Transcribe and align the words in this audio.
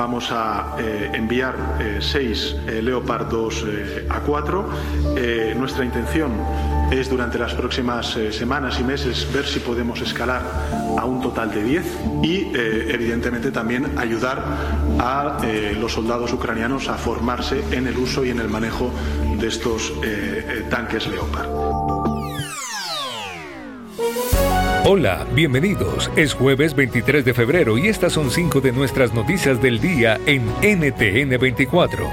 vamos 0.00 0.32
a 0.32 0.76
enviar 1.12 1.76
seis 2.00 2.56
Leopard 2.66 3.28
2 3.28 3.66
A4. 4.08 5.54
nuestra 5.56 5.84
intención 5.84 6.32
es 6.90 7.10
durante 7.10 7.38
las 7.38 7.52
próximas 7.52 8.16
semanas 8.30 8.80
y 8.80 8.84
meses 8.84 9.30
ver 9.30 9.44
si 9.44 9.60
podemos 9.60 10.00
escalar 10.00 10.40
a 10.96 11.04
un 11.04 11.20
total 11.20 11.50
de 11.52 11.62
10 11.64 11.84
y 12.22 12.50
evidentemente 12.54 13.50
también 13.50 13.98
ayudar 13.98 14.42
a 14.98 15.36
los 15.78 15.92
soldados 15.92 16.32
ucranianos 16.32 16.88
a 16.88 16.94
formarse 16.94 17.62
en 17.70 17.86
el 17.86 17.98
uso 17.98 18.24
y 18.24 18.30
en 18.30 18.40
el 18.40 18.48
manejo 18.48 18.90
de 19.38 19.48
estos 19.48 19.92
tanques 20.70 21.08
Leopard. 21.08 21.99
Hola, 24.92 25.24
bienvenidos. 25.36 26.10
Es 26.16 26.34
jueves 26.34 26.74
23 26.74 27.24
de 27.24 27.32
febrero 27.32 27.78
y 27.78 27.86
estas 27.86 28.12
son 28.12 28.28
cinco 28.28 28.60
de 28.60 28.72
nuestras 28.72 29.14
noticias 29.14 29.62
del 29.62 29.80
día 29.80 30.18
en 30.26 30.42
NTN 30.62 31.38
24. 31.38 32.08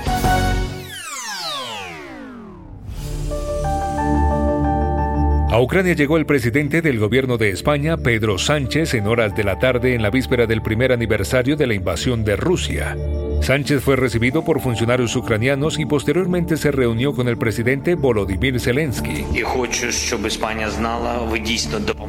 A 5.49 5.59
Ucrania 5.59 5.95
llegó 5.95 6.17
el 6.17 6.27
presidente 6.27 6.83
del 6.83 6.99
gobierno 6.99 7.39
de 7.39 7.49
España, 7.49 7.97
Pedro 7.97 8.37
Sánchez, 8.37 8.93
en 8.93 9.07
horas 9.07 9.35
de 9.35 9.43
la 9.43 9.57
tarde 9.57 9.95
en 9.95 10.03
la 10.03 10.11
víspera 10.11 10.45
del 10.45 10.61
primer 10.61 10.91
aniversario 10.91 11.55
de 11.55 11.65
la 11.65 11.73
invasión 11.73 12.23
de 12.23 12.35
Rusia. 12.35 12.95
Sánchez 13.41 13.81
fue 13.81 13.95
recibido 13.95 14.43
por 14.43 14.59
funcionarios 14.59 15.15
ucranianos 15.15 15.79
y 15.79 15.85
posteriormente 15.85 16.57
se 16.57 16.71
reunió 16.71 17.13
con 17.13 17.27
el 17.27 17.37
presidente 17.37 17.95
Volodymyr 17.95 18.59
Zelensky. 18.59 19.25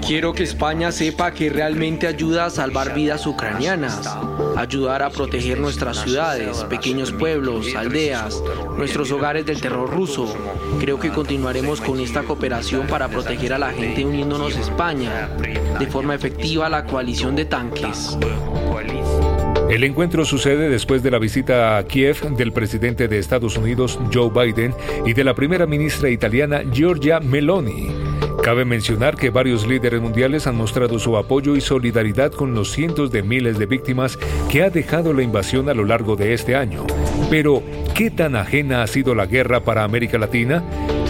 Quiero 0.07 0.33
que 0.33 0.43
España 0.43 0.93
sepa 0.93 1.31
que 1.33 1.51
realmente 1.51 2.07
ayuda 2.07 2.47
a 2.47 2.51
salvar 2.51 2.95
vidas 2.95 3.27
ucranianas, 3.27 4.09
ayudar 4.57 5.03
a 5.03 5.11
proteger 5.11 5.61
nuestras 5.61 5.99
ciudades, 6.03 6.65
pequeños 6.65 7.13
pueblos, 7.13 7.75
aldeas, 7.77 8.43
nuestros 8.77 9.11
hogares 9.13 9.47
del 9.47 9.61
terror 9.61 9.89
ruso. 9.89 10.35
Creo 10.81 10.99
que 10.99 11.11
continuaremos 11.11 11.81
con 11.81 12.01
esta 12.01 12.23
cooperación 12.23 12.87
para 12.87 13.09
proteger 13.09 13.53
a 13.53 13.59
la 13.59 13.71
gente 13.71 14.05
uniéndonos 14.05 14.57
a 14.57 14.61
España 14.61 15.29
de 15.79 15.87
forma 15.87 16.15
efectiva 16.15 16.67
a 16.67 16.71
la 16.71 16.85
coalición 16.85 17.37
de 17.37 17.45
tanques. 17.45 18.19
El 19.69 19.85
encuentro 19.85 20.25
sucede 20.25 20.71
después 20.71 21.03
de 21.03 21.11
la 21.11 21.19
visita 21.19 21.77
a 21.77 21.85
Kiev 21.85 22.35
del 22.37 22.53
presidente 22.53 23.07
de 23.07 23.19
Estados 23.19 23.59
Unidos 23.59 23.99
Joe 24.13 24.31
Biden 24.31 24.75
y 25.05 25.13
de 25.13 25.25
la 25.25 25.35
primera 25.35 25.67
ministra 25.67 26.09
italiana 26.09 26.63
Giorgia 26.73 27.21
Meloni. 27.21 27.89
Cabe 28.43 28.65
mencionar 28.65 29.15
que 29.15 29.29
varios 29.29 29.67
líderes 29.67 30.01
mundiales 30.01 30.47
han 30.47 30.57
mostrado 30.57 30.99
su 30.99 31.19
apoyo 31.19 31.55
y 31.55 31.61
solidaridad 31.61 32.33
con 32.33 32.55
los 32.55 32.73
cientos 32.73 33.11
de 33.11 33.23
miles 33.23 33.59
de 33.59 33.67
víctimas 33.67 34.19
que 34.51 34.63
ha 34.63 34.71
dejado 34.71 35.13
la 35.13 35.23
invasión 35.23 35.69
a 35.69 35.75
lo 35.75 35.85
largo 35.85 36.17
de 36.17 36.33
este 36.33 36.57
año. 36.57 36.87
Pero, 37.29 37.63
¿qué 37.95 38.11
tan 38.11 38.37
ajena 38.37 38.83
ha 38.83 38.87
sido 38.87 39.15
la 39.15 39.27
guerra 39.27 39.61
para 39.61 39.85
América 39.85 40.17
Latina? 40.17 40.65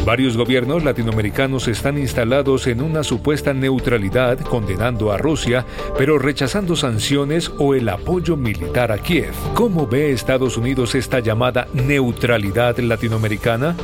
Varios 0.08 0.38
gobiernos 0.38 0.84
latinoamericanos 0.84 1.68
están 1.68 1.98
instalados 1.98 2.66
en 2.66 2.80
una 2.80 3.04
supuesta 3.04 3.52
neutralidad 3.52 4.38
condenando 4.40 5.12
a 5.12 5.18
Rusia, 5.18 5.66
pero 5.98 6.18
rechazando 6.18 6.76
sanciones 6.76 7.52
o 7.58 7.74
el 7.74 7.90
apoyo 7.90 8.34
militar 8.34 8.90
a 8.90 8.96
Kiev. 8.96 9.34
¿Cómo 9.52 9.86
ve 9.86 10.12
Estados 10.12 10.56
Unidos 10.56 10.94
esta 10.94 11.20
llamada 11.20 11.68
neutralidad 11.74 12.78
latinoamericana? 12.78 13.76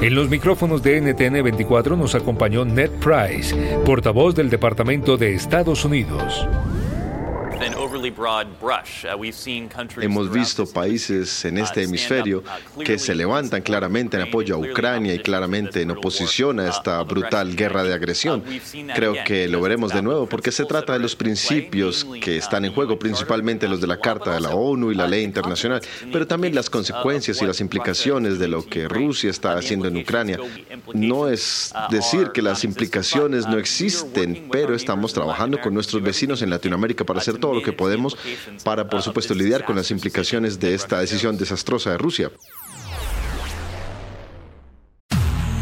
En 0.00 0.14
los 0.14 0.30
micrófonos 0.30 0.84
de 0.84 1.00
NTN 1.00 1.42
24 1.42 1.96
nos 1.96 2.14
acompañó 2.14 2.64
Ned 2.64 2.92
Price, 3.00 3.52
portavoz 3.84 4.36
del 4.36 4.50
Departamento 4.50 5.16
de 5.16 5.34
Estados 5.34 5.84
Unidos. 5.84 6.46
Uh, 7.62 9.30
Hemos 10.00 10.32
visto 10.32 10.66
países 10.66 11.44
en 11.44 11.58
uh, 11.58 11.62
este 11.62 11.84
hemisferio 11.84 12.42
uh, 12.76 12.80
que 12.82 12.98
se 12.98 13.14
levantan 13.14 13.62
claramente 13.62 14.16
en 14.16 14.24
apoyo 14.24 14.56
a 14.56 14.58
Ucrania 14.58 15.14
y 15.14 15.20
claramente 15.20 15.80
en 15.82 15.92
oposición 15.92 16.58
a 16.58 16.68
esta 16.68 17.00
brutal 17.04 17.54
guerra 17.54 17.84
de 17.84 17.94
agresión. 17.94 18.42
Creo 18.96 19.14
que 19.24 19.46
lo 19.46 19.60
veremos 19.60 19.92
de 19.92 20.02
nuevo 20.02 20.26
porque 20.26 20.50
se 20.50 20.64
trata 20.64 20.94
de 20.94 20.98
los 20.98 21.14
principios 21.14 22.04
que 22.20 22.36
están 22.36 22.64
en 22.64 22.74
juego, 22.74 22.98
principalmente 22.98 23.68
los 23.68 23.80
de 23.80 23.86
la 23.86 23.98
Carta 23.98 24.34
de 24.34 24.40
la 24.40 24.50
ONU 24.50 24.90
y 24.90 24.96
la 24.96 25.06
ley 25.06 25.22
internacional, 25.22 25.80
pero 26.10 26.26
también 26.26 26.56
las 26.56 26.68
consecuencias 26.68 27.40
y 27.42 27.46
las 27.46 27.60
implicaciones 27.60 28.40
de 28.40 28.48
lo 28.48 28.66
que 28.66 28.88
Rusia 28.88 29.30
está 29.30 29.54
haciendo 29.54 29.86
en 29.86 29.98
Ucrania. 29.98 30.38
No 30.94 31.28
es 31.28 31.72
decir 31.90 32.30
que 32.32 32.42
las 32.42 32.64
implicaciones 32.64 33.46
no 33.46 33.56
existen, 33.56 34.48
pero 34.50 34.74
estamos 34.74 35.12
trabajando 35.12 35.60
con 35.60 35.72
nuestros 35.72 36.02
vecinos 36.02 36.42
en 36.42 36.50
Latinoamérica 36.50 37.04
para 37.04 37.20
hacer 37.20 37.38
todo 37.38 37.51
lo 37.54 37.62
que 37.62 37.72
podemos 37.72 38.16
para, 38.64 38.88
por 38.88 39.02
supuesto, 39.02 39.34
lidiar 39.34 39.64
con 39.64 39.76
las 39.76 39.90
implicaciones 39.90 40.58
de 40.58 40.74
esta 40.74 41.00
decisión 41.00 41.36
desastrosa 41.36 41.90
de 41.90 41.98
Rusia. 41.98 42.30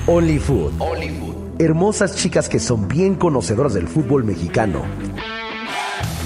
Only 0.06 0.38
Food. 0.38 0.72
Hermosas 1.58 2.16
chicas 2.16 2.48
que 2.48 2.58
son 2.58 2.88
bien 2.88 3.14
conocedoras 3.14 3.74
del 3.74 3.86
fútbol 3.86 4.24
mexicano, 4.24 4.82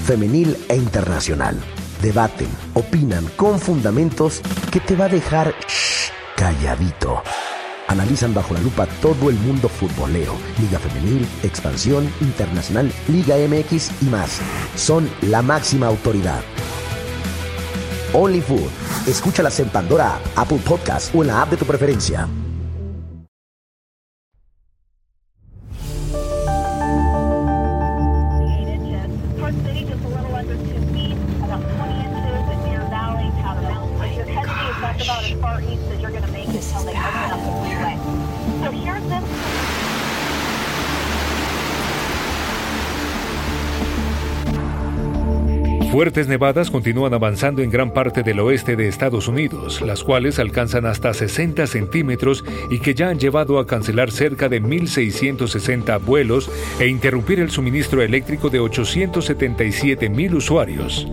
femenil 0.05 0.55
e 0.69 0.75
internacional. 0.75 1.59
Debaten, 2.01 2.47
opinan 2.73 3.25
con 3.35 3.59
fundamentos 3.59 4.41
que 4.71 4.79
te 4.79 4.95
va 4.95 5.05
a 5.05 5.09
dejar 5.09 5.53
calladito 6.35 7.21
analizan 7.87 8.33
bajo 8.33 8.53
la 8.53 8.61
lupa 8.61 8.87
todo 9.01 9.29
el 9.29 9.35
mundo 9.37 9.69
futbolero, 9.69 10.33
Liga 10.59 10.79
Femenil, 10.79 11.27
Expansión, 11.43 12.11
Internacional, 12.21 12.91
Liga 13.07 13.35
MX 13.37 13.91
y 14.01 14.05
más. 14.05 14.39
Son 14.75 15.09
la 15.21 15.41
máxima 15.41 15.87
autoridad. 15.87 16.41
Only 18.13 18.41
Food. 18.41 18.69
Escúchalas 19.07 19.59
en 19.59 19.69
Pandora, 19.69 20.19
Apple 20.35 20.59
Podcast 20.65 21.13
o 21.13 21.21
en 21.21 21.27
la 21.27 21.41
app 21.41 21.51
de 21.51 21.57
tu 21.57 21.65
preferencia. 21.65 22.27
Fuertes 45.91 46.27
nevadas 46.27 46.71
continúan 46.71 47.13
avanzando 47.13 47.61
en 47.61 47.69
gran 47.69 47.91
parte 47.91 48.23
del 48.23 48.39
oeste 48.39 48.75
de 48.75 48.87
Estados 48.87 49.27
Unidos, 49.27 49.81
las 49.81 50.03
cuales 50.03 50.39
alcanzan 50.39 50.85
hasta 50.85 51.13
60 51.13 51.67
centímetros 51.67 52.43
y 52.69 52.79
que 52.79 52.93
ya 52.93 53.09
han 53.09 53.19
llevado 53.19 53.59
a 53.59 53.67
cancelar 53.67 54.11
cerca 54.11 54.49
de 54.49 54.61
1.660 54.61 56.01
vuelos 56.03 56.51
e 56.79 56.87
interrumpir 56.87 57.39
el 57.39 57.49
suministro 57.49 58.01
eléctrico 58.01 58.49
de 58.49 58.59
877.000 58.61 60.33
usuarios. 60.33 61.07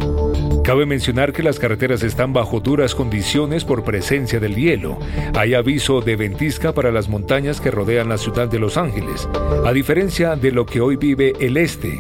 Cabe 0.65 0.87
mencionar 0.87 1.33
que 1.33 1.43
las 1.43 1.59
carreteras 1.59 2.03
están 2.03 2.33
bajo 2.33 2.61
duras 2.61 2.95
condiciones 2.95 3.65
por 3.65 3.85
presencia 3.85 4.41
del 4.41 4.55
hielo. 4.55 4.99
Hay 5.35 5.55
aviso 5.55 6.01
de 6.01 6.17
ventisca 6.17 6.73
para 6.73 6.93
las 6.93 7.09
montañas 7.09 7.61
que 7.61 7.71
rodean 7.71 8.09
la 8.09 8.19
ciudad 8.19 8.49
de 8.49 8.61
Los 8.61 8.77
Ángeles, 8.77 9.29
a 9.65 9.73
diferencia 9.73 10.37
de 10.37 10.53
lo 10.53 10.65
que 10.65 10.81
hoy 10.81 10.97
vive 10.97 11.33
el 11.41 11.57
este 11.57 11.99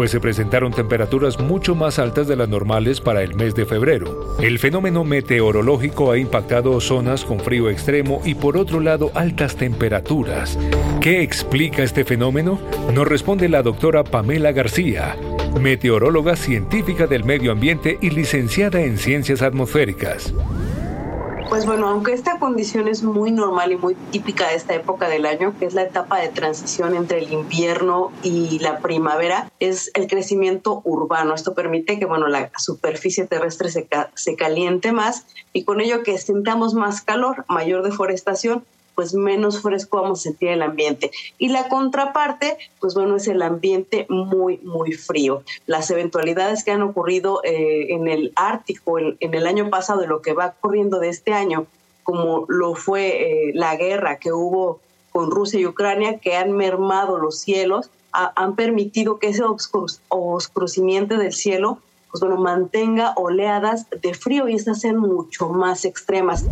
pues 0.00 0.12
se 0.12 0.18
presentaron 0.18 0.72
temperaturas 0.72 1.38
mucho 1.38 1.74
más 1.74 1.98
altas 1.98 2.26
de 2.26 2.34
las 2.34 2.48
normales 2.48 3.02
para 3.02 3.22
el 3.22 3.34
mes 3.34 3.54
de 3.54 3.66
febrero. 3.66 4.34
El 4.40 4.58
fenómeno 4.58 5.04
meteorológico 5.04 6.10
ha 6.10 6.16
impactado 6.16 6.80
zonas 6.80 7.22
con 7.22 7.38
frío 7.38 7.68
extremo 7.68 8.22
y 8.24 8.34
por 8.34 8.56
otro 8.56 8.80
lado 8.80 9.10
altas 9.14 9.56
temperaturas. 9.56 10.58
¿Qué 11.02 11.20
explica 11.20 11.82
este 11.82 12.06
fenómeno? 12.06 12.58
Nos 12.94 13.06
responde 13.06 13.50
la 13.50 13.62
doctora 13.62 14.02
Pamela 14.02 14.52
García, 14.52 15.18
meteoróloga 15.60 16.34
científica 16.34 17.06
del 17.06 17.24
medio 17.24 17.52
ambiente 17.52 17.98
y 18.00 18.08
licenciada 18.08 18.80
en 18.80 18.96
ciencias 18.96 19.42
atmosféricas. 19.42 20.32
Pues 21.50 21.66
bueno, 21.66 21.88
aunque 21.88 22.12
esta 22.12 22.38
condición 22.38 22.86
es 22.86 23.02
muy 23.02 23.32
normal 23.32 23.72
y 23.72 23.76
muy 23.76 23.96
típica 24.12 24.46
de 24.46 24.54
esta 24.54 24.72
época 24.72 25.08
del 25.08 25.26
año, 25.26 25.52
que 25.58 25.66
es 25.66 25.74
la 25.74 25.82
etapa 25.82 26.20
de 26.20 26.28
transición 26.28 26.94
entre 26.94 27.18
el 27.18 27.32
invierno 27.32 28.12
y 28.22 28.60
la 28.60 28.78
primavera, 28.78 29.50
es 29.58 29.90
el 29.94 30.06
crecimiento 30.06 30.80
urbano. 30.84 31.34
Esto 31.34 31.52
permite 31.52 31.98
que 31.98 32.04
bueno, 32.04 32.28
la 32.28 32.52
superficie 32.56 33.26
terrestre 33.26 33.68
se, 33.68 33.88
se 34.14 34.36
caliente 34.36 34.92
más 34.92 35.26
y 35.52 35.64
con 35.64 35.80
ello 35.80 36.04
que 36.04 36.18
sintamos 36.18 36.74
más 36.74 37.02
calor, 37.02 37.44
mayor 37.48 37.82
deforestación 37.82 38.64
pues 39.00 39.14
menos 39.14 39.62
fresco 39.62 40.02
vamos 40.02 40.20
a 40.20 40.22
sentir 40.24 40.50
el 40.50 40.60
ambiente. 40.60 41.10
Y 41.38 41.48
la 41.48 41.70
contraparte, 41.70 42.58
pues 42.80 42.92
bueno, 42.92 43.16
es 43.16 43.28
el 43.28 43.40
ambiente 43.40 44.04
muy, 44.10 44.58
muy 44.58 44.92
frío. 44.92 45.42
Las 45.64 45.90
eventualidades 45.90 46.64
que 46.64 46.72
han 46.72 46.82
ocurrido 46.82 47.40
eh, 47.42 47.94
en 47.94 48.08
el 48.08 48.30
Ártico 48.36 48.98
en, 48.98 49.16
el 49.20 49.46
año 49.46 49.70
pasado 49.70 50.04
y 50.04 50.06
lo 50.06 50.20
que 50.20 50.34
va 50.34 50.54
ocurriendo 50.58 50.98
de 50.98 51.08
este 51.08 51.32
año, 51.32 51.64
como 52.02 52.44
lo 52.48 52.74
fue 52.74 53.48
eh, 53.48 53.52
la 53.54 53.74
guerra 53.76 54.18
que 54.18 54.34
hubo 54.34 54.80
con 55.12 55.30
Rusia 55.30 55.58
y 55.58 55.64
Ucrania, 55.64 56.18
que 56.18 56.36
han 56.36 56.52
mermado 56.52 57.16
los 57.16 57.38
cielos, 57.38 57.88
han 58.12 58.54
permitido 58.54 59.18
que 59.18 59.28
ese 59.28 59.44
oscurecimiento 60.10 61.16
del 61.16 61.32
cielo 61.32 61.78
pues 62.10 62.20
bueno, 62.20 62.36
mantenga 62.36 63.14
oleadas 63.16 63.86
de 64.02 64.12
frío 64.12 64.46
y 64.46 64.56
estas 64.56 64.80
sean 64.80 64.98
mucho 64.98 65.48
más 65.48 65.86
extremas. 65.86 66.44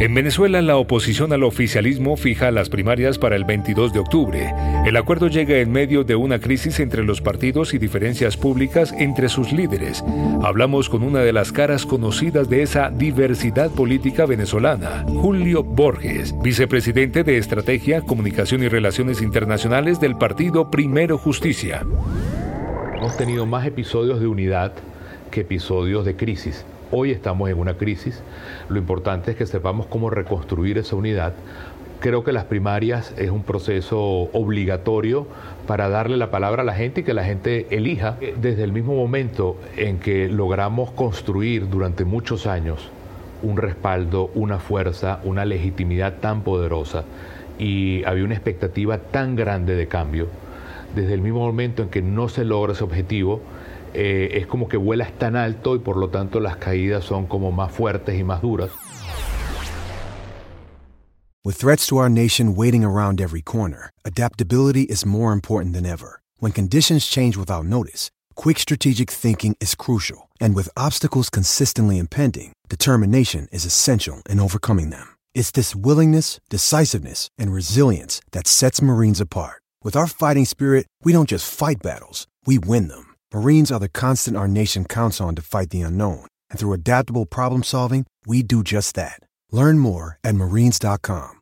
En 0.00 0.14
Venezuela, 0.14 0.62
la 0.62 0.76
oposición 0.76 1.32
al 1.32 1.42
oficialismo 1.42 2.16
fija 2.16 2.52
las 2.52 2.68
primarias 2.68 3.18
para 3.18 3.34
el 3.34 3.42
22 3.44 3.92
de 3.92 3.98
octubre. 3.98 4.54
El 4.86 4.96
acuerdo 4.96 5.26
llega 5.26 5.56
en 5.58 5.72
medio 5.72 6.04
de 6.04 6.14
una 6.14 6.38
crisis 6.38 6.78
entre 6.78 7.02
los 7.02 7.20
partidos 7.20 7.74
y 7.74 7.78
diferencias 7.78 8.36
públicas 8.36 8.94
entre 8.96 9.28
sus 9.28 9.52
líderes. 9.52 10.04
Hablamos 10.44 10.88
con 10.88 11.02
una 11.02 11.18
de 11.18 11.32
las 11.32 11.50
caras 11.50 11.84
conocidas 11.84 12.48
de 12.48 12.62
esa 12.62 12.90
diversidad 12.90 13.72
política 13.72 14.24
venezolana, 14.24 15.04
Julio 15.08 15.64
Borges, 15.64 16.32
vicepresidente 16.42 17.24
de 17.24 17.36
Estrategia, 17.36 18.00
Comunicación 18.02 18.62
y 18.62 18.68
Relaciones 18.68 19.20
Internacionales 19.20 19.98
del 19.98 20.16
partido 20.16 20.70
Primero 20.70 21.18
Justicia. 21.18 21.84
Hemos 22.96 23.16
tenido 23.16 23.46
más 23.46 23.66
episodios 23.66 24.20
de 24.20 24.28
unidad 24.28 24.74
que 25.32 25.40
episodios 25.40 26.04
de 26.04 26.14
crisis. 26.14 26.64
Hoy 26.90 27.10
estamos 27.10 27.50
en 27.50 27.58
una 27.58 27.74
crisis. 27.74 28.22
Lo 28.70 28.78
importante 28.78 29.32
es 29.32 29.36
que 29.36 29.44
sepamos 29.44 29.86
cómo 29.86 30.08
reconstruir 30.08 30.78
esa 30.78 30.96
unidad. 30.96 31.34
Creo 32.00 32.24
que 32.24 32.32
las 32.32 32.44
primarias 32.44 33.12
es 33.18 33.30
un 33.30 33.42
proceso 33.42 34.00
obligatorio 34.32 35.26
para 35.66 35.90
darle 35.90 36.16
la 36.16 36.30
palabra 36.30 36.62
a 36.62 36.64
la 36.64 36.72
gente 36.72 37.02
y 37.02 37.04
que 37.04 37.12
la 37.12 37.24
gente 37.24 37.66
elija. 37.70 38.16
Desde 38.40 38.64
el 38.64 38.72
mismo 38.72 38.94
momento 38.94 39.58
en 39.76 39.98
que 39.98 40.28
logramos 40.28 40.90
construir 40.92 41.68
durante 41.68 42.06
muchos 42.06 42.46
años 42.46 42.88
un 43.42 43.58
respaldo, 43.58 44.30
una 44.34 44.58
fuerza, 44.58 45.20
una 45.24 45.44
legitimidad 45.44 46.14
tan 46.20 46.40
poderosa 46.40 47.04
y 47.58 48.02
había 48.04 48.24
una 48.24 48.34
expectativa 48.34 48.96
tan 48.96 49.36
grande 49.36 49.74
de 49.74 49.88
cambio, 49.88 50.28
desde 50.94 51.12
el 51.12 51.20
mismo 51.20 51.40
momento 51.40 51.82
en 51.82 51.90
que 51.90 52.00
no 52.00 52.30
se 52.30 52.46
logra 52.46 52.72
ese 52.72 52.84
objetivo, 52.84 53.42
eh, 53.94 54.30
es 54.34 54.46
como 54.46 54.68
que 54.68 54.76
vuelas 54.76 55.18
tan 55.18 55.36
alto 55.36 55.74
y 55.74 55.78
por 55.78 55.96
lo 55.96 56.10
tanto 56.10 56.40
las 56.40 56.56
caídas 56.56 57.04
son 57.04 57.26
como 57.26 57.52
más 57.52 57.72
fuertes 57.72 58.18
y 58.18 58.24
más 58.24 58.42
duras. 58.42 58.70
With 61.44 61.56
threats 61.56 61.86
to 61.86 61.96
our 61.96 62.10
nation 62.10 62.54
waiting 62.54 62.84
around 62.84 63.20
every 63.20 63.40
corner, 63.40 63.90
adaptability 64.04 64.82
is 64.82 65.06
more 65.06 65.32
important 65.32 65.72
than 65.72 65.86
ever. 65.86 66.20
When 66.40 66.52
conditions 66.52 67.06
change 67.06 67.36
without 67.36 67.64
notice, 67.64 68.10
quick 68.34 68.58
strategic 68.58 69.10
thinking 69.10 69.56
is 69.60 69.74
crucial, 69.74 70.28
and 70.40 70.54
with 70.54 70.68
obstacles 70.76 71.30
consistently 71.30 71.96
impending, 71.96 72.52
determination 72.68 73.48
is 73.50 73.64
essential 73.64 74.20
in 74.28 74.40
overcoming 74.40 74.90
them. 74.90 75.16
It's 75.34 75.50
this 75.50 75.74
willingness, 75.74 76.38
decisiveness, 76.50 77.28
and 77.38 77.52
resilience 77.52 78.20
that 78.32 78.46
sets 78.46 78.82
Marines 78.82 79.20
apart. 79.20 79.62
With 79.82 79.96
our 79.96 80.06
fighting 80.06 80.44
spirit, 80.44 80.86
we 81.02 81.12
don't 81.12 81.28
just 81.28 81.50
fight 81.50 81.82
battles, 81.82 82.26
we 82.46 82.58
win 82.58 82.88
them. 82.88 83.07
Marines 83.32 83.72
are 83.72 83.80
the 83.80 83.88
constant 83.88 84.36
our 84.36 84.48
nation 84.48 84.84
counts 84.84 85.20
on 85.20 85.34
to 85.36 85.42
fight 85.42 85.70
the 85.70 85.80
unknown. 85.82 86.26
And 86.50 86.58
through 86.58 86.74
adaptable 86.74 87.24
problem 87.24 87.62
solving, 87.62 88.04
we 88.26 88.42
do 88.42 88.62
just 88.62 88.94
that. 88.96 89.20
Learn 89.50 89.78
more 89.78 90.18
at 90.22 90.34
marines.com. 90.34 91.37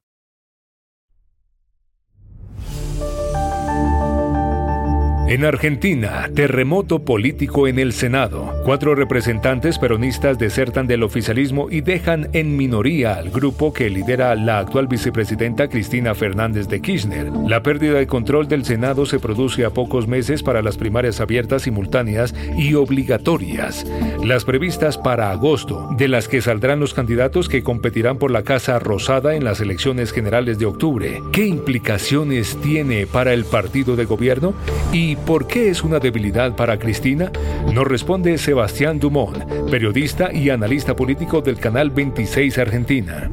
En 5.29 5.45
Argentina, 5.45 6.31
terremoto 6.33 7.01
político 7.01 7.67
en 7.67 7.81
el 7.81 7.93
Senado. 7.93 8.55
Cuatro 8.65 8.95
representantes 8.95 9.77
peronistas 9.77 10.39
desertan 10.39 10.87
del 10.87 11.03
oficialismo 11.03 11.69
y 11.69 11.81
dejan 11.81 12.29
en 12.33 12.57
minoría 12.57 13.15
al 13.15 13.31
grupo 13.31 13.73
que 13.73 13.91
lidera 13.91 14.37
la 14.37 14.61
actual 14.61 14.87
vicepresidenta 14.87 15.67
Cristina 15.67 16.15
Fernández 16.15 16.69
de 16.69 16.81
Kirchner. 16.81 17.33
La 17.49 17.65
pérdida 17.65 17.99
de 17.99 18.07
control 18.07 18.47
del 18.47 18.65
Senado 18.65 19.05
se 19.05 19.19
produce 19.19 19.65
a 19.65 19.71
pocos 19.71 20.07
meses 20.07 20.45
para 20.45 20.63
las 20.63 20.77
primarias 20.77 21.21
abiertas, 21.21 21.63
simultáneas 21.63 22.33
y 22.57 22.75
obligatorias, 22.75 23.85
las 24.25 24.45
previstas 24.45 24.97
para 24.97 25.33
agosto, 25.33 25.89
de 25.99 26.07
las 26.07 26.29
que 26.29 26.41
saldrán 26.41 26.79
los 26.79 26.95
candidatos 26.95 27.49
que 27.49 27.65
competirán 27.65 28.19
por 28.19 28.31
la 28.31 28.45
Casa 28.45 28.79
Rosada 28.79 29.35
en 29.35 29.43
las 29.43 29.61
elecciones 29.61 30.13
generales 30.13 30.61
de 30.61 30.67
octubre. 30.67 31.21
¿Qué 31.33 31.47
implicaciones 31.47 32.57
tiene 32.63 33.09
para 33.09 33.33
el 33.33 33.45
partido 33.45 33.97
de 33.97 34.05
gobierno? 34.05 34.55
Y 34.93 35.16
por 35.25 35.47
qué 35.47 35.71
es 35.71 35.83
una 35.83 35.99
debilidad 35.99 36.55
para 36.57 36.79
Cristina? 36.79 37.31
Nos 37.73 37.87
responde 37.87 38.39
Sebastián 38.39 38.99
Dumont, 38.99 39.71
periodista 39.71 40.33
y 40.33 40.51
analista 40.51 40.95
político 40.95 41.41
del 41.41 41.59
Canal 41.59 41.91
26 41.91 42.59
Argentina. 42.59 43.31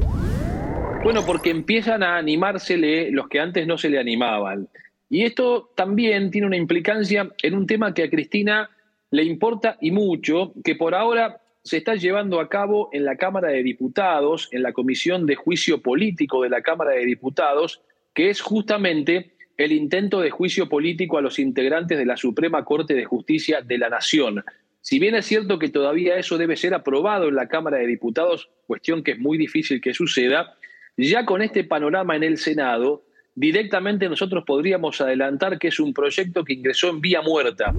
Bueno, 1.03 1.25
porque 1.25 1.49
empiezan 1.49 2.01
a 2.03 2.17
animársele 2.17 3.11
los 3.11 3.27
que 3.27 3.39
antes 3.39 3.67
no 3.67 3.77
se 3.77 3.89
le 3.89 3.99
animaban. 3.99 4.69
Y 5.09 5.23
esto 5.23 5.71
también 5.75 6.31
tiene 6.31 6.47
una 6.47 6.57
implicancia 6.57 7.29
en 7.41 7.55
un 7.55 7.67
tema 7.67 7.93
que 7.93 8.03
a 8.03 8.09
Cristina 8.09 8.69
le 9.11 9.23
importa 9.23 9.77
y 9.81 9.91
mucho, 9.91 10.53
que 10.63 10.75
por 10.75 10.95
ahora 10.95 11.41
se 11.63 11.77
está 11.77 11.95
llevando 11.95 12.39
a 12.39 12.49
cabo 12.49 12.89
en 12.93 13.05
la 13.05 13.15
Cámara 13.15 13.49
de 13.49 13.63
Diputados, 13.63 14.49
en 14.51 14.63
la 14.63 14.73
Comisión 14.73 15.25
de 15.25 15.35
Juicio 15.35 15.81
Político 15.81 16.41
de 16.41 16.49
la 16.49 16.61
Cámara 16.61 16.91
de 16.91 17.05
Diputados, 17.05 17.81
que 18.13 18.29
es 18.29 18.41
justamente 18.41 19.32
el 19.57 19.71
intento 19.71 20.21
de 20.21 20.31
juicio 20.31 20.67
político 20.67 21.17
a 21.17 21.21
los 21.21 21.39
integrantes 21.39 21.97
de 21.97 22.05
la 22.05 22.17
Suprema 22.17 22.65
Corte 22.65 22.93
de 22.93 23.05
Justicia 23.05 23.61
de 23.61 23.77
la 23.77 23.89
Nación. 23.89 24.43
Si 24.81 24.99
bien 24.99 25.15
es 25.15 25.25
cierto 25.25 25.59
que 25.59 25.69
todavía 25.69 26.17
eso 26.17 26.37
debe 26.37 26.57
ser 26.57 26.73
aprobado 26.73 27.29
en 27.29 27.35
la 27.35 27.47
Cámara 27.47 27.77
de 27.77 27.87
Diputados, 27.87 28.49
cuestión 28.67 29.03
que 29.03 29.11
es 29.11 29.19
muy 29.19 29.37
difícil 29.37 29.79
que 29.79 29.93
suceda, 29.93 30.55
ya 30.97 31.25
con 31.25 31.41
este 31.41 31.63
panorama 31.63 32.15
en 32.15 32.23
el 32.23 32.37
Senado, 32.37 33.05
directamente 33.35 34.09
nosotros 34.09 34.43
podríamos 34.45 34.99
adelantar 34.99 35.57
que 35.57 35.69
es 35.69 35.79
un 35.79 35.93
proyecto 35.93 36.43
que 36.43 36.53
ingresó 36.53 36.89
en 36.89 36.99
vía 36.99 37.21
muerta. 37.21 37.73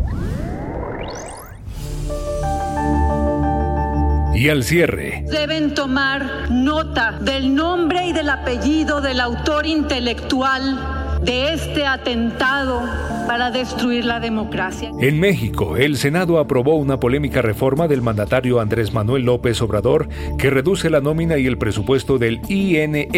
Y 4.34 4.48
al 4.48 4.64
cierre. 4.64 5.24
Deben 5.30 5.74
tomar 5.74 6.50
nota 6.50 7.12
del 7.20 7.54
nombre 7.54 8.06
y 8.06 8.12
del 8.12 8.30
apellido 8.30 9.00
del 9.00 9.20
autor 9.20 9.64
intelectual 9.66 10.93
de 11.24 11.54
este 11.54 11.86
atentado 11.86 12.82
para 13.26 13.50
destruir 13.50 14.04
la 14.04 14.20
democracia. 14.20 14.90
En 15.00 15.20
México, 15.20 15.76
el 15.76 15.96
Senado 15.96 16.38
aprobó 16.38 16.76
una 16.76 16.98
polémica 16.98 17.42
reforma 17.42 17.88
del 17.88 18.02
mandatario 18.02 18.60
Andrés 18.60 18.92
Manuel 18.92 19.24
López 19.24 19.60
Obrador 19.62 20.08
que 20.38 20.50
reduce 20.50 20.90
la 20.90 21.00
nómina 21.00 21.38
y 21.38 21.46
el 21.46 21.58
presupuesto 21.58 22.18
del 22.18 22.40
INE, 22.48 23.08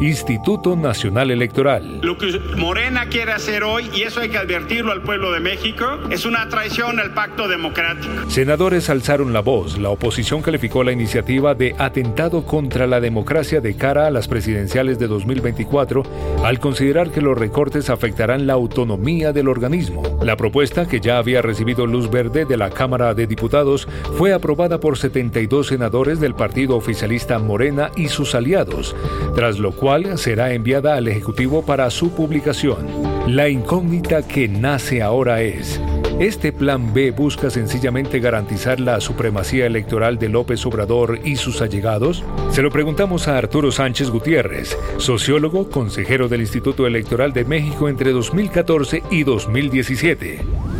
Instituto 0.00 0.76
Nacional 0.76 1.30
Electoral. 1.30 2.00
Lo 2.02 2.18
que 2.18 2.38
Morena 2.56 3.06
quiere 3.06 3.32
hacer 3.32 3.64
hoy, 3.64 3.90
y 3.94 4.02
eso 4.02 4.20
hay 4.20 4.28
que 4.28 4.38
advertirlo 4.38 4.92
al 4.92 5.02
pueblo 5.02 5.32
de 5.32 5.40
México, 5.40 5.84
es 6.10 6.24
una 6.24 6.48
traición 6.48 6.98
al 6.98 7.12
pacto 7.12 7.48
democrático. 7.48 8.28
Senadores 8.28 8.90
alzaron 8.90 9.32
la 9.32 9.40
voz. 9.40 9.78
La 9.78 9.90
oposición 9.90 10.42
calificó 10.42 10.84
la 10.84 10.92
iniciativa 10.92 11.54
de 11.54 11.74
atentado 11.78 12.44
contra 12.44 12.86
la 12.86 13.00
democracia 13.00 13.60
de 13.60 13.74
cara 13.76 14.06
a 14.06 14.10
las 14.10 14.28
presidenciales 14.28 14.98
de 14.98 15.06
2024 15.06 16.02
al 16.44 16.58
considerar 16.58 17.10
que 17.10 17.20
los 17.20 17.36
recortes 17.36 17.90
afectarán 17.90 18.46
la 18.46 18.54
autonomía 18.54 19.32
organismo. 19.48 20.02
La 20.22 20.36
propuesta, 20.36 20.86
que 20.86 21.00
ya 21.00 21.18
había 21.18 21.42
recibido 21.42 21.86
luz 21.86 22.10
verde 22.10 22.44
de 22.44 22.56
la 22.56 22.70
Cámara 22.70 23.14
de 23.14 23.26
Diputados, 23.26 23.88
fue 24.16 24.32
aprobada 24.32 24.80
por 24.80 24.98
72 24.98 25.68
senadores 25.68 26.20
del 26.20 26.34
partido 26.34 26.76
oficialista 26.76 27.38
Morena 27.38 27.90
y 27.96 28.08
sus 28.08 28.34
aliados, 28.34 28.94
tras 29.34 29.58
lo 29.58 29.72
cual 29.72 30.18
será 30.18 30.52
enviada 30.52 30.96
al 30.96 31.08
Ejecutivo 31.08 31.62
para 31.64 31.90
su 31.90 32.10
publicación. 32.12 32.86
La 33.26 33.48
incógnita 33.48 34.26
que 34.26 34.48
nace 34.48 35.02
ahora 35.02 35.42
es, 35.42 35.80
este 36.18 36.52
plan 36.52 36.92
B 36.92 37.10
busca 37.10 37.50
sencillamente 37.50 38.20
garantizar 38.20 38.80
la 38.80 39.00
supremacía 39.00 39.66
electoral 39.66 40.18
de 40.18 40.28
López 40.28 40.64
Obrador 40.66 41.20
y 41.24 41.36
sus 41.36 41.62
allegados? 41.62 42.24
Se 42.50 42.62
lo 42.62 42.70
preguntamos 42.70 43.28
a 43.28 43.38
Arturo 43.38 43.72
Sánchez 43.72 44.10
Gutiérrez, 44.10 44.76
sociólogo, 44.98 45.70
consejero 45.70 46.28
del 46.28 46.42
Instituto 46.42 46.86
Electoral 46.86 47.32
de 47.32 47.44
México 47.44 47.88
entre 47.88 48.12
2014 48.12 49.02
y 49.10 49.24
2017. 49.24 50.71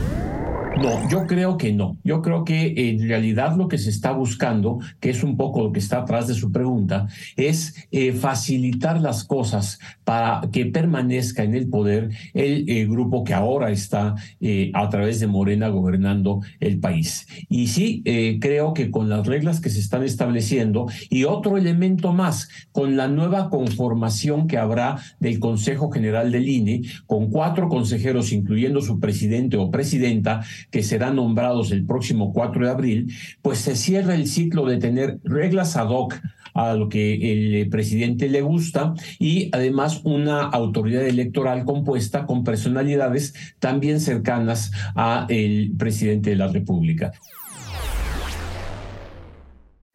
No, 0.80 1.08
yo 1.08 1.26
creo 1.26 1.58
que 1.58 1.72
no. 1.72 1.98
Yo 2.02 2.22
creo 2.22 2.44
que 2.44 2.90
en 2.90 3.06
realidad 3.06 3.56
lo 3.56 3.68
que 3.68 3.78
se 3.78 3.90
está 3.90 4.12
buscando, 4.12 4.78
que 5.00 5.10
es 5.10 5.22
un 5.22 5.36
poco 5.36 5.62
lo 5.62 5.72
que 5.72 5.78
está 5.78 5.98
atrás 5.98 6.26
de 6.28 6.34
su 6.34 6.50
pregunta, 6.50 7.08
es 7.36 7.86
eh, 7.90 8.12
facilitar 8.12 9.00
las 9.00 9.24
cosas 9.24 9.78
para 10.04 10.48
que 10.50 10.66
permanezca 10.66 11.44
en 11.44 11.54
el 11.54 11.68
poder 11.68 12.10
el 12.34 12.68
eh, 12.68 12.86
grupo 12.86 13.22
que 13.22 13.34
ahora 13.34 13.70
está 13.70 14.14
eh, 14.40 14.70
a 14.74 14.88
través 14.88 15.20
de 15.20 15.26
Morena 15.26 15.68
gobernando 15.68 16.40
el 16.58 16.80
país. 16.80 17.26
Y 17.48 17.68
sí, 17.68 18.02
creo 18.40 18.74
que 18.74 18.90
con 18.90 19.08
las 19.08 19.26
reglas 19.26 19.60
que 19.60 19.70
se 19.70 19.78
están 19.78 20.02
estableciendo 20.02 20.86
y 21.10 21.24
otro 21.24 21.56
elemento 21.56 22.12
más, 22.12 22.48
con 22.72 22.96
la 22.96 23.08
nueva 23.08 23.50
conformación 23.50 24.46
que 24.46 24.58
habrá 24.58 24.96
del 25.20 25.38
Consejo 25.38 25.90
General 25.90 26.30
del 26.32 26.48
INE, 26.48 26.82
con 27.06 27.30
cuatro 27.30 27.68
consejeros, 27.68 28.32
incluyendo 28.32 28.80
su 28.80 28.98
presidente 29.00 29.56
o 29.56 29.70
presidenta, 29.70 30.42
que 30.70 30.82
serán 30.82 31.16
nombrados 31.16 31.72
el 31.72 31.84
próximo 31.84 32.32
4 32.32 32.66
de 32.66 32.70
abril, 32.70 33.12
pues 33.42 33.58
se 33.58 33.76
cierra 33.76 34.14
el 34.14 34.26
ciclo 34.26 34.66
de 34.66 34.78
tener 34.78 35.18
reglas 35.24 35.76
ad 35.76 35.88
hoc 35.88 36.20
a 36.54 36.74
lo 36.74 36.88
que 36.88 37.60
el 37.60 37.68
presidente 37.70 38.28
le 38.28 38.42
gusta 38.42 38.94
y 39.18 39.48
además 39.52 40.02
una 40.04 40.42
autoridad 40.42 41.06
electoral 41.06 41.64
compuesta 41.64 42.26
con 42.26 42.44
personalidades 42.44 43.34
también 43.58 44.00
cercanas 44.00 44.72
a 44.94 45.26
el 45.28 45.72
presidente 45.78 46.30
de 46.30 46.36
la 46.36 46.48
República. 46.48 47.12